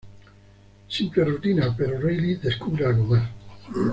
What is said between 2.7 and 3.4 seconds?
algo más.